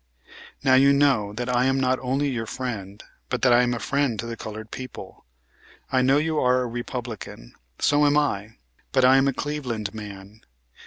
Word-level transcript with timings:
Now, 0.63 0.73
you 0.73 0.93
know 0.93 1.31
that 1.33 1.47
I 1.47 1.65
am 1.65 1.79
not 1.79 1.99
only 1.99 2.27
your 2.27 2.47
friend, 2.47 3.03
but 3.29 3.43
that 3.43 3.53
I 3.53 3.61
am 3.61 3.75
a 3.75 3.79
friend 3.79 4.17
to 4.17 4.25
the 4.25 4.35
colored 4.35 4.71
people. 4.71 5.25
I 5.91 6.01
know 6.01 6.17
you 6.17 6.39
are 6.39 6.61
a 6.61 6.67
Republican. 6.67 7.53
So 7.77 8.07
am 8.07 8.17
I; 8.17 8.57
but 8.91 9.05
I 9.05 9.17
am 9.17 9.27
a 9.27 9.33
Cleveland 9.33 9.93
man. 9.93 10.41